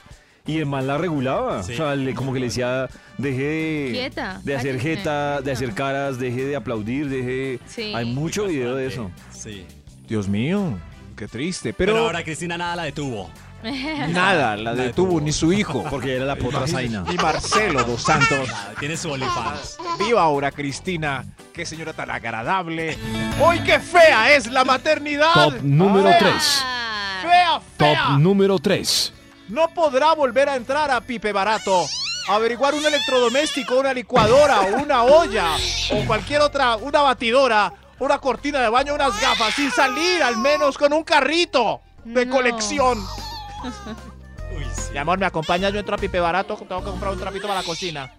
[0.45, 1.63] y el man la regulaba.
[1.63, 1.73] Sí.
[1.73, 2.87] O sea, le- como que le decía,
[3.17, 5.51] deje de, Quieta, de hacer cállese, jeta, de quieta.
[5.53, 7.59] hacer caras, deje de aplaudir, deje...
[7.67, 7.91] Sí.
[7.95, 9.11] Hay mucho video de eso.
[9.31, 9.65] Sí.
[10.07, 10.77] Dios mío,
[11.17, 11.73] qué triste.
[11.73, 13.29] Pero, Pero, ahora Cristina nada la detuvo.
[13.63, 15.21] nada, la La detuvo, detuvo.
[15.21, 15.83] ni su hijo.
[15.89, 17.03] Porque era la potra zaina.
[17.11, 18.47] Y Marcelo dos Santos.
[18.47, 19.77] Nada, tiene su OnlyFans.
[19.99, 21.25] Viva ahora Cristina.
[21.51, 22.97] Qué señora tan agradable.
[23.41, 25.33] ¡Hoy qué fea es la maternidad!
[25.33, 26.33] Top número Fea, 3.
[26.63, 28.03] Ah, ¡Fea, fea!
[28.09, 29.13] Top número 3.
[29.49, 31.83] No podrá volver a entrar a Pipe Barato.
[32.29, 35.55] Averiguar un electrodoméstico, una licuadora o una olla
[35.91, 40.77] o cualquier otra, una batidora, una cortina de baño, unas gafas, sin salir al menos
[40.77, 42.35] con un carrito de No.
[42.35, 42.99] colección.
[44.55, 44.91] Uy, sí.
[44.93, 47.59] Mi amor, me acompaña, yo entro a Pipe Barato, tengo que comprar un trapito para
[47.61, 48.13] la cocina.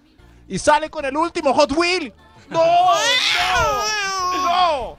[0.47, 2.13] Y sale con el último Hot Wheel.
[2.49, 2.65] ¡No!
[2.65, 4.43] ¡No!
[4.43, 4.97] ¡No!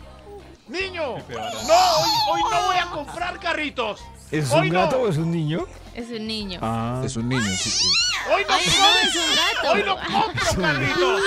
[0.67, 1.15] ¡Niño!
[1.17, 1.97] ¡No!
[1.97, 4.01] Hoy, hoy no voy a comprar carritos.
[4.31, 4.81] ¿Es Hoy un no.
[4.81, 5.65] gato o es un niño?
[5.95, 6.59] Es un niño.
[6.61, 7.01] Ah.
[7.03, 7.87] un niño, sí.
[8.31, 9.71] Hoy no, Ay, no, es un gato.
[9.73, 11.21] hoy no compro carritos.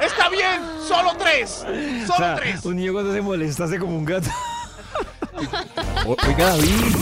[0.00, 1.64] Está bien, solo tres.
[1.64, 2.64] O Solo sea, tres.
[2.64, 4.28] un niño cuando se molesta hace como un gato.
[6.06, 6.96] Oiga, David.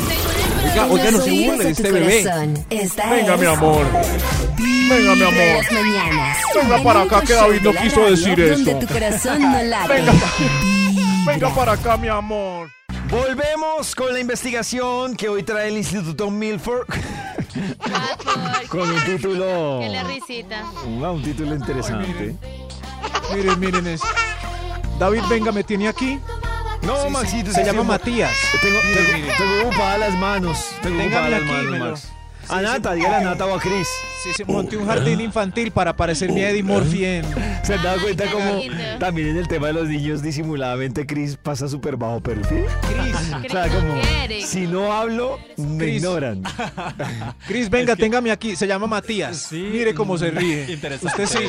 [0.90, 2.24] Oiga, no se burle este bebé.
[2.68, 3.86] Venga, mi amor.
[4.58, 5.64] Venga, mi amor.
[6.54, 8.64] Venga para acá, que David no quiso decir eso.
[9.88, 10.12] Venga,
[11.26, 12.68] venga para acá, mi amor.
[13.10, 16.86] Volvemos con la investigación que hoy trae el Instituto Milford
[18.68, 19.80] con un título.
[19.80, 20.62] Que la risita.
[21.02, 22.36] Ah, un título interesante.
[23.34, 24.00] Miren, miren es.
[25.00, 26.20] David, venga, me tiene aquí.
[26.82, 28.36] No, Maxito, Se sí, llama sí, Matías.
[28.62, 30.66] Tengo, tengo, tengo ocupadas las manos.
[30.80, 32.19] Tengo ocupadas las aquí, manos, Max.
[32.50, 33.86] A Nata, dígale a Nata o a Chris.
[34.24, 37.24] Sí, se monté un jardín infantil para parecerme a Eddie Murphy en...
[37.64, 38.60] ¿Se han dado cuenta cómo
[38.98, 42.64] también en el tema de los niños disimuladamente Chris pasa súper bajo perfil?
[42.82, 43.14] Chris.
[43.40, 44.42] O sea, Chris no como quiere.
[44.46, 45.96] si no hablo, me Chris.
[45.96, 46.42] ignoran.
[47.46, 48.56] Chris, venga, Es que- téngame aquí.
[48.56, 49.36] Se llama Matías.
[49.48, 49.68] Sí.
[49.72, 50.66] Mire cómo se ríe.
[50.70, 51.22] Interesante.
[51.24, 51.48] Usted sí.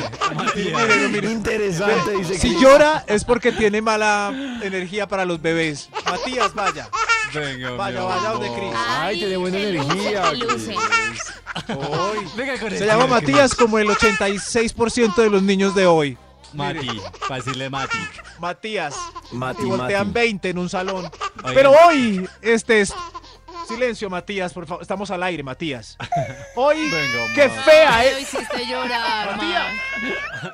[0.56, 1.30] Mírelo, mire.
[1.32, 2.60] Interesante, dice Si Chris.
[2.60, 5.88] llora es porque tiene mala energía para los bebés.
[6.04, 6.88] Matías, vaya.
[7.34, 8.72] Venga, Vaya, vaya, donde Chris.
[8.76, 10.74] Ay, tiene buena se energía, se luce.
[11.76, 12.18] Hoy.
[12.36, 16.18] Venga con Se el llama Matías como el 86% de los niños de hoy.
[16.54, 16.86] Mati,
[17.20, 17.98] para decirle Mati.
[18.38, 18.94] Matías.
[19.32, 20.20] Mati, Y voltean Mati.
[20.20, 21.10] 20 en un salón.
[21.38, 21.54] Oigan.
[21.54, 22.92] Pero hoy, este es.
[23.68, 24.82] Silencio, Matías, por favor.
[24.82, 25.96] Estamos al aire, Matías.
[26.56, 27.60] Hoy, Venga, qué Mati.
[27.70, 28.12] fea, Ay, ¿eh?
[28.14, 29.66] lo hiciste llorar, Matías.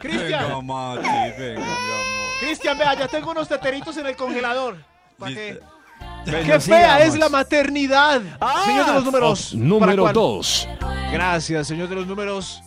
[0.00, 2.28] Cristian, Venga, Mati, venga, mi amor.
[2.40, 4.76] Cristian, vea, ya tengo unos teteritos en el congelador.
[5.18, 5.52] ¿Para qué?
[5.54, 5.77] Listo.
[6.26, 8.20] Bueno, ¡Qué fea es la maternidad!
[8.40, 9.48] Ah, señor de los números.
[9.80, 10.12] ¿para número?
[10.12, 10.68] 2.
[11.12, 12.62] Gracias, señor de los números.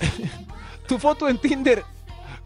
[0.86, 1.84] tu foto en Tinder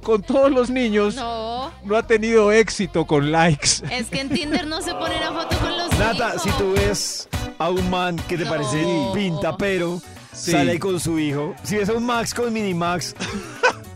[0.03, 3.83] con todos los niños no, No, ha tenido éxito con likes.
[3.91, 6.43] es que en Tinder no se pone la foto con los Nata, hijos.
[6.43, 7.29] si tú ves
[7.59, 8.51] a un man que te No.
[8.51, 10.01] parece pinta, pero
[10.33, 10.53] Sí.
[10.53, 11.55] sale con su hijo.
[11.65, 13.15] Si ves a un Max con Minimax,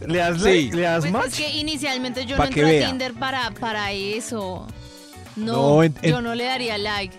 [0.06, 0.70] ¿le das, Sí.
[0.72, 1.26] ¿Le das Pues match?
[1.28, 2.88] es que inicialmente yo Pa' no entré a.
[2.88, 4.66] Tinder para, para eso.
[5.36, 7.16] No, No, en- en- yo no le daría like.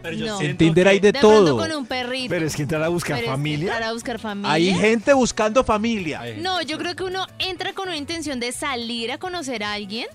[0.00, 0.38] Pero yo No.
[0.38, 1.56] siento En Tinder que- hay de, De todo.
[1.56, 2.30] con un perrito.
[2.30, 3.72] Pero es que entrar a buscar Pero es que familia.
[3.72, 4.52] entrar a buscar familia.
[4.52, 6.20] Hay gente buscando familia.
[6.20, 9.72] Ay, No, yo creo que uno entra con una intención de salir a conocer a
[9.72, 10.06] alguien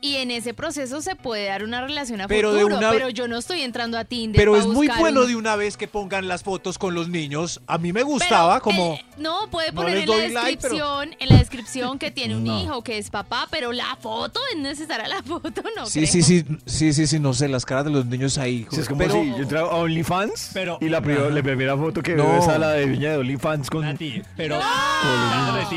[0.00, 3.08] y en ese proceso se puede dar una relación a Pero de futuro, una- pero
[3.08, 5.88] yo no estoy entrando a Tinder Pero es muy bueno un- de una vez que
[5.88, 7.60] pongan las fotos con los niños.
[7.66, 8.94] A mí me Pero, gustaba como...
[8.94, 11.98] eh, no, puede no poner les en la doy like, pero- descripción, en la descripción
[11.98, 12.60] que tiene un No.
[12.62, 16.12] hijo, que es papá, pero la foto es necesaria la foto, no Sí, creo.
[16.12, 18.66] sí, sí, sí, sí, sí, no sé, las caras de los niños ahí.
[18.70, 21.76] Sí, es como pero, si yo entraba a OnlyFans Pero- y la, primera- la primera
[21.76, 22.24] foto que No.
[22.24, 23.82] veo es a la de Viña de OnlyFans con...
[23.84, 24.60] Nati, pero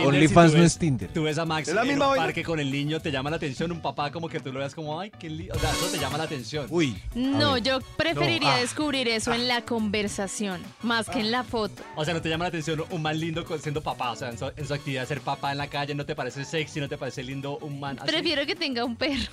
[0.06, 1.10] OnlyFans si no es Tinder.
[1.14, 3.30] Tú ves a Max Es la en misma un parque con el niño, te llama
[3.30, 5.56] la atención, un papá como que tú lo veas como, ay, qué lindo.
[5.56, 6.68] O sea, eso te llama la atención.
[6.70, 7.02] Uy.
[7.16, 8.60] No, yo preferiría No, ah.
[8.60, 11.82] descubrir eso en la conversación, más que en la foto.
[11.96, 14.12] O sea, no te llama la atención un man lindo con- siendo papá.
[14.12, 16.16] O sea, en su, en su actividad de ser papá en la calle, ¿no te
[16.16, 16.80] parece sexy?
[16.80, 18.12] ¿No te parece lindo un man así?
[18.12, 19.32] Prefiero que tenga un perro.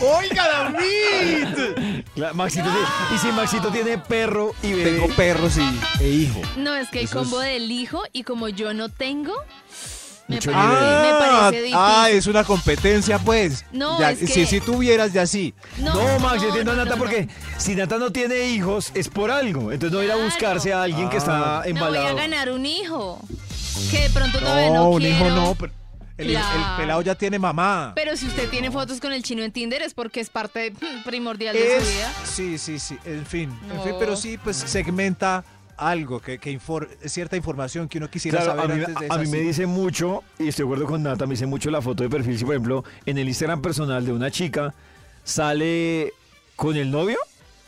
[0.00, 2.04] ¡Oiga, David!
[2.14, 4.90] Cla- Maxito tiene- y si Maxito tiene perro y bebé...
[4.92, 6.40] Tengo perros y, e hijo.
[6.56, 9.34] No, es que el Eso combo es- del hijo y como yo no tengo,
[10.28, 11.02] me, parece, nivel.
[11.02, 11.78] me parece difícil.
[11.78, 13.64] ah, es una competencia, pues.
[13.72, 15.54] No, Ya, es que- Si, si tuvieras ya sí.
[15.78, 19.08] No, Max, yo entiendo a no, Nata no, porque si Nata no tiene hijos es
[19.08, 19.72] por algo.
[19.72, 20.28] Entonces no a ir a Claro.
[20.28, 21.44] buscarse a alguien que está no.
[21.46, 22.06] Me voy embalado.
[22.08, 23.20] a ganar un hijo.
[23.90, 25.16] Que de pronto todavía no, No, un quiero.
[25.16, 25.54] hijo no.
[25.58, 25.72] pero
[26.18, 26.76] el, el Claro.
[26.76, 27.92] pelado ya tiene mamá.
[27.96, 31.02] Pero si usted tiene fotos con el chino en Tinder es porque es parte mm,
[31.04, 32.12] primordial de Es- su vida.
[32.24, 32.98] sí, sí, sí.
[33.04, 33.82] En fin, en No.
[33.82, 35.42] fin, pero sí, pues segmenta
[35.76, 39.14] algo, que, que infor- cierta información que uno quisiera Claro, a saber mí, antes de
[39.14, 41.80] a mí me dice mucho, y estoy de acuerdo con Nata, me dice mucho la
[41.82, 42.38] foto de perfil.
[42.38, 44.74] Si, por ejemplo, en el Instagram personal de una chica
[45.24, 46.12] sale
[46.56, 47.16] con el novio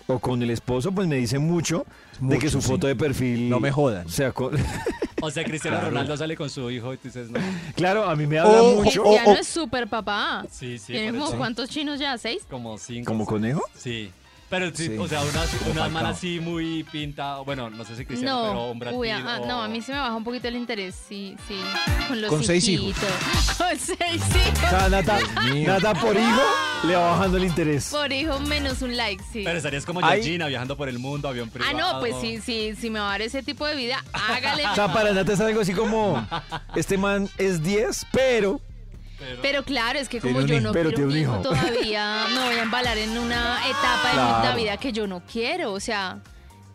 [0.06, 1.86] o con el esposo, pues me dice mucho,
[2.20, 2.68] de Mucho, que su sí.
[2.68, 3.48] foto de perfil.
[3.48, 4.06] No me jodan.
[4.06, 4.54] O sea, con-
[5.22, 7.40] O sea, Cristiano Ronaldo sale con su hijo y tú dices, no.
[7.74, 9.02] claro, a mí me habla O- mucho.
[9.02, 10.44] Cristiano o- es súper papá.
[10.50, 10.92] Sí, sí.
[10.92, 11.38] ¿Tiene por como eso.
[11.38, 12.18] cuántos chinos ya?
[12.18, 12.42] ¿Seis?
[12.50, 13.10] Como cinco.
[13.10, 13.62] ¿Como conejo?
[13.74, 14.10] Sí.
[14.50, 14.96] Pero sí, Sí.
[14.98, 18.74] o sea, una, una man así muy pinta, bueno, no sé si Cristiano, pero No,
[18.78, 21.34] Brad uy, ah, o- no, a mí se me baja un poquito el interés, sí,
[21.48, 21.56] sí.
[22.08, 22.84] Con los Con seis hijos.
[22.90, 23.56] hijitos.
[23.58, 24.70] Con seis O hijos.
[24.70, 25.18] sea, Nata,
[25.52, 25.66] mío.
[25.68, 26.42] Nata por hijo
[26.86, 27.88] le va bajando el interés.
[27.90, 29.42] Por hijo menos un like, sí.
[29.44, 30.20] Pero estarías como Ay.
[30.22, 31.78] Georgina viajando por el mundo, avión Ah, privado.
[31.94, 34.64] no, pues sí, sí, si me va a dar ese tipo de vida, hágale.
[34.70, 36.24] O sea, para Nata es algo así como,
[36.76, 38.60] este man es 10, pero
[39.18, 41.42] Pero, Pero claro, es que como yo no pero quiero un tiene un hijo hijo.
[41.42, 44.44] todavía, me voy a embalar en una etapa de Claro.
[44.44, 46.20] la vida que yo no quiero, o sea,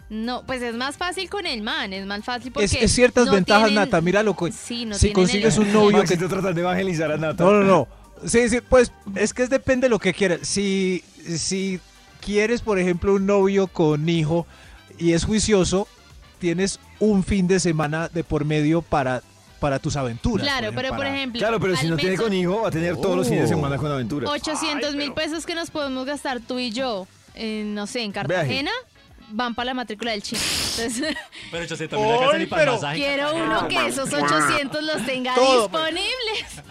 [0.09, 3.25] no, pues es más fácil con el man, es más fácil porque Es, es ciertas
[3.27, 4.35] no ventajas, tienen- Nata.
[4.35, 7.43] Co- Sí, no si consigues el- un novio que Maxito tratando de evangelizar a Nata.
[7.43, 7.87] No, no, no.
[8.25, 10.39] Sí, sí, pues es que es depende de lo que quieras.
[10.43, 11.03] Si,
[11.37, 11.79] si
[12.21, 14.47] quieres, por ejemplo, un novio con hijo
[14.97, 15.87] y es juicioso,
[16.39, 19.21] tienes un fin de semana de por medio para,
[19.59, 20.45] para tus aventuras.
[20.47, 22.95] Claro, pero por para- ejemplo, Claro, pero si no tiene con hijo, va a tener
[22.97, 23.57] todos los fines de Oh.
[23.57, 24.29] semana con aventuras.
[24.29, 28.71] 800 mil pesos que nos podemos gastar tú y yo, en, no sé, en Cartagena,
[29.29, 30.41] van para la matrícula del chino.
[30.77, 31.15] Entonces,
[31.51, 32.97] pero 800 mil alcanza ni para el pero- masaje.
[32.97, 35.85] quiero uno que esos 800 los tenga Todo, pues.
[35.95, 36.63] disponibles.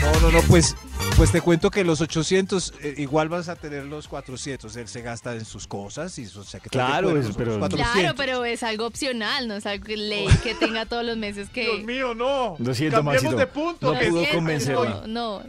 [0.00, 0.76] No, no, no, pues,
[1.16, 4.76] pues te cuento que los 800, eh, igual vas a tener los 400.
[4.76, 7.92] Él se gasta en sus cosas y sus de Claro, cuero, es- los pero- 400.
[8.00, 11.48] Claro, pero es algo opcional, no es algo que ley que tenga todos los meses
[11.48, 11.62] que...
[11.64, 12.56] Dios mío, no.
[12.58, 13.92] Lo siento, Cambiemos de punto.
[13.94, 15.02] No pudo convencerla.
[15.06, 15.42] No, no.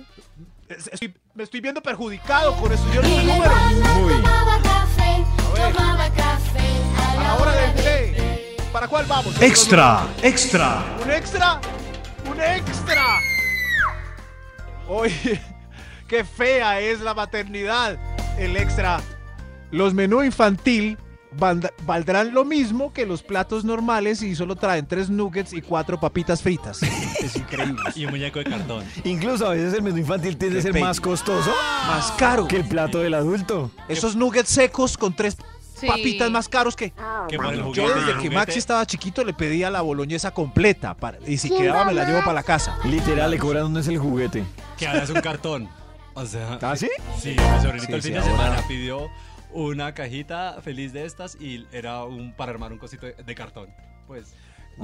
[0.70, 2.84] es- estoy- me estoy viendo perjudicado con eso.
[2.96, 3.54] Yo los números.
[4.00, 4.13] Muy.
[5.74, 6.60] Tomaba café,
[6.98, 8.58] A la hora del té.
[8.72, 9.42] ¿Para cuál vamos?
[9.42, 10.84] Extra, extra.
[11.04, 11.60] ¿Un extra?
[12.30, 13.06] ¡Un extra!
[14.88, 15.42] Oye,
[16.08, 17.98] qué fea es la maternidad.
[18.38, 19.02] El extra.
[19.72, 20.98] Los menú infantil
[21.86, 26.42] valdrán lo mismo que los platos normales y solo traen tres nuggets y cuatro papitas
[26.42, 26.80] fritas.
[27.18, 27.82] Es increíble.
[27.96, 28.86] Y un muñeco de cartón.
[29.04, 31.52] Incluso a veces el menú infantil tiende a ser más costoso
[31.88, 32.48] Más caro.
[32.48, 33.72] que el plato del adulto.
[33.90, 35.36] Esos nuggets secos con tres
[35.80, 35.86] Sí.
[35.86, 36.92] papitas más caros que...
[37.30, 37.88] Que por el juguete.
[37.88, 41.38] Yo y desde el que Maxi estaba chiquito le pedía la boloñesa completa para- y
[41.38, 42.80] si quedaba me la llevo para la casa.
[42.86, 44.44] Literal, le cobran uno es el juguete.
[44.76, 45.70] Que ahora es un cartón.
[46.16, 46.90] O sea, ¿Ah, sí?
[47.22, 49.08] sí, mi sobrinito Sí, el sí, fin de ahora- semana pidió
[49.54, 53.70] una cajita feliz de estas y era un para armar un cosito de, de cartón.
[54.08, 54.34] Pues,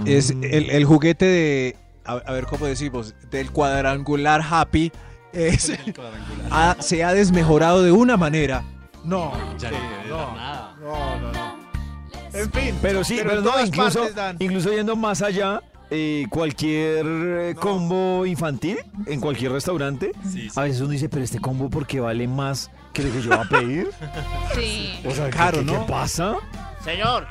[0.05, 0.43] Es Mm.
[0.45, 4.91] el, el juguete de, a, a ver cómo decimos, del cuadrangular happy.
[5.33, 6.47] es- el cuadrangular.
[6.51, 8.63] ha- se ha desmejorado de una manera.
[9.03, 9.75] No, ya sí,
[10.09, 10.75] no nada.
[10.81, 11.63] no, no, no.
[12.33, 12.75] En fin.
[12.81, 14.07] Pero sí, Pero pero, no, incluso,
[14.39, 15.61] incluso yendo más allá,
[15.95, 20.59] eh, cualquier eh, combo infantil en cualquier restaurante, Sí, sí.
[20.59, 23.39] a veces uno dice, pero este combo porque vale más que lo que yo voy
[23.45, 23.89] a pedir.
[24.55, 24.99] Sí.
[25.05, 25.85] O sea, ¿qué- Caro, qué, ¿no?
[25.85, 26.35] ¿qué pasa?
[26.83, 27.27] Señor,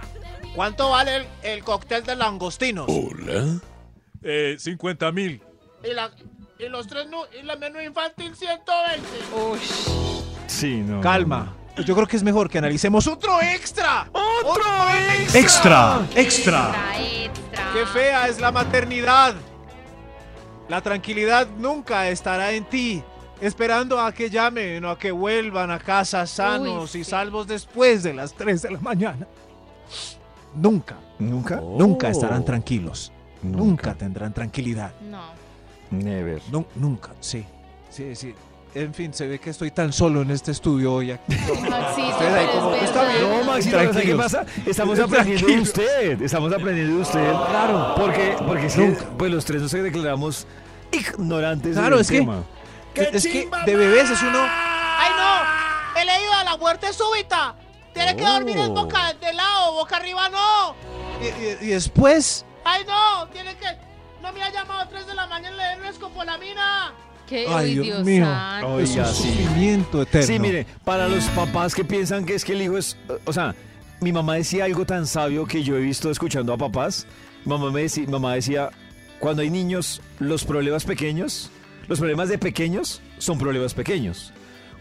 [0.55, 2.87] ¿Cuánto vale el, el cóctel de langostinos?
[4.23, 5.41] Eh, 50 mil.
[5.83, 6.11] Y, la,
[6.59, 9.03] y los tres nu- y la menú infantil 120.
[10.47, 11.01] Sí, no.
[11.01, 11.57] Calma.
[11.87, 14.11] Yo creo que es mejor que analicemos otro extra.
[14.13, 14.63] ¡Otro
[15.33, 16.01] Extra, extra.
[16.15, 17.42] Extra, extra.
[17.73, 19.35] Qué fea es la maternidad.
[20.69, 23.03] La tranquilidad nunca estará en ti,
[23.41, 27.11] esperando a que llamen o a que vuelvan a casa sanos Uy, y sí.
[27.11, 29.27] salvos después de las 3 de la mañana.
[30.55, 31.57] Nunca, ¿Nunca?
[31.57, 33.13] nunca estarán tranquilos.
[33.43, 33.95] Nunca Nunca.
[33.95, 34.93] tendrán tranquilidad.
[35.01, 35.21] No.
[35.91, 36.41] Never.
[36.51, 37.45] Nu- nunca, sí.
[37.91, 38.35] Sí, sí.
[38.75, 41.35] En fin, se ve que estoy tan solo en este estudio hoy aquí.
[41.69, 43.23] Maxito, pero como- es está bien.
[43.31, 44.47] No, Maxito, ¿sabes qué pasa?
[44.65, 46.23] Estamos aprendiendo de usted.
[46.23, 47.33] Estamos aprendiendo de usted.
[47.51, 47.95] Claro.
[47.99, 49.05] Porque, porque Nunca.
[49.19, 50.47] pues los tres nos declaramos
[50.91, 52.27] ignorantes Claro, del es que-
[53.13, 54.39] es que de bebés es uno...
[54.41, 56.01] ¡Ay, no!
[56.01, 57.55] He leído a la muerte súbita.
[57.93, 58.85] Tiene que dormir en Oh.
[58.85, 60.75] boca de lado, boca arriba no.
[61.21, 62.47] Y, y- y después...
[62.65, 63.27] ¡Ay, no!
[63.29, 63.67] Tiene que.
[64.23, 66.93] No me ha llamado a 3 de la mañana y le den escopolamina.
[67.49, 68.25] Ay, Dios Dios, mío.
[68.25, 68.81] santo.
[68.81, 69.23] Es un sí.
[69.23, 70.27] sufrimiento eterno.
[70.27, 73.55] Sí, mire, para los papás que piensan que es que el hijo es, o sea,
[74.01, 77.07] mi mamá decía algo tan sabio que yo he visto escuchando a papás.
[77.45, 78.71] Mamá me decía, mamá decía,
[79.19, 81.51] cuando hay niños, los problemas pequeños,
[81.89, 84.33] los problemas de pequeños son problemas pequeños.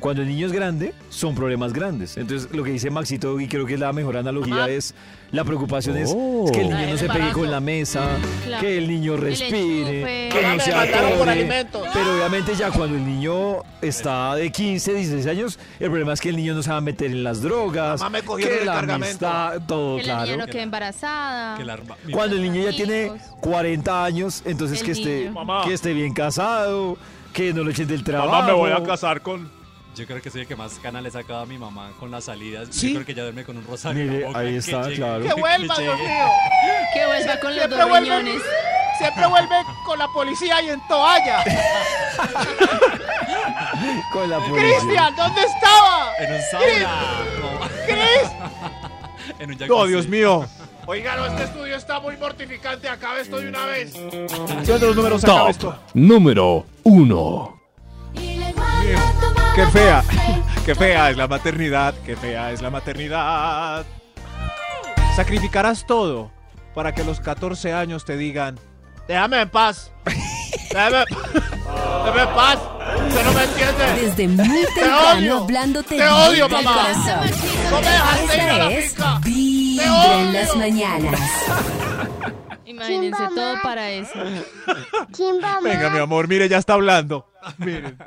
[0.02, 2.18] Cuando el niño es grande, son problemas grandes.
[2.18, 4.94] Entonces, lo que dice Maxito, y creo que es la mejor analogía, es
[5.32, 6.46] la preocupación es, Oh.
[6.46, 8.06] es que el Ah, niño no el se pegue con la mesa,
[8.46, 8.62] Claro.
[8.62, 10.30] que el niño el respire, enchufe.
[10.42, 11.30] que no se atore.
[11.32, 11.88] alimentos.
[11.94, 16.30] Pero obviamente ya cuando el niño está de 15, 16 años, el problema es que
[16.30, 18.74] el niño no se va a meter en las drogas, Mamá, me que el la
[18.74, 19.28] cargamento.
[19.28, 20.38] amistad, todo Que la niña claro.
[20.40, 21.58] no quede embarazada.
[21.58, 23.22] Que la arma- Cuando el niño ya tiene Hijos.
[23.40, 25.30] 40 años, entonces El que esté.
[25.30, 25.62] Mamá.
[25.66, 26.98] que esté bien casado,
[27.34, 28.32] que no lo echen del trabajo.
[28.32, 29.61] Mamá, me voy a casar con.
[29.95, 32.23] Yo creo que soy el que más ganas le sacaba a mi mamá con las
[32.25, 32.69] salidas.
[32.71, 32.89] ¿Sí?
[32.89, 34.01] Yo creo que ella duerme con un rosario.
[34.01, 35.23] en la Mire, boca, ahí que está, llegue- claro.
[35.25, 36.08] ¡Que vuelva, que Dios mío!
[36.93, 38.41] Que vuelva con los Siempre dos vuelve- riñones.
[38.97, 41.43] Siempre vuelve con la policía y en toalla.
[44.13, 44.60] Con la policía.
[44.80, 45.15] ¡Cristian!
[45.15, 46.12] ¿Dónde estaba?
[46.19, 46.91] En un sauna.
[47.86, 48.32] ¡Cris!
[49.39, 49.88] en un ¡Oh, jacuzzi.
[49.89, 50.45] Dios mío!
[50.86, 52.89] Oigan, no, este estudio está muy mortificante.
[52.89, 53.93] Acabe esto de una vez.
[53.93, 55.69] Señor de los números, acaba esto.
[55.69, 57.61] Top número 1.
[59.56, 60.04] ¡Qué fea!
[60.66, 61.94] ¡Qué fea es la maternidad!
[62.06, 63.86] ¡Qué fea es la maternidad!
[65.16, 66.32] Sacrificarás todo
[66.74, 68.58] para que a los 14 años te digan
[69.08, 69.92] Déjame en paz.
[70.72, 71.00] Déjame,
[72.06, 72.60] déjame en paz.
[73.08, 74.02] Usted no me entiende.
[74.02, 74.68] Desde muy odio.
[74.74, 76.74] temprano hablándote Te odio, mamá.
[76.74, 77.32] corazón.
[77.72, 79.20] No me dejaste ir a la finca.
[79.26, 81.20] Vibra en las mañanas.
[82.66, 84.14] Imagínense todo para eso.
[85.62, 87.28] Venga, mi amor, mire, ya está hablando.
[87.58, 87.98] Miren.